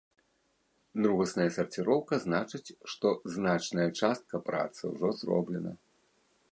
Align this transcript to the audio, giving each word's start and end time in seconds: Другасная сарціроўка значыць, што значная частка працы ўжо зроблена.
Другасная 1.03 1.45
сарціроўка 1.57 2.13
значыць, 2.25 2.73
што 2.93 3.07
значная 3.35 3.87
частка 4.01 4.35
працы 4.49 4.81
ўжо 4.95 5.09
зроблена. 5.21 5.71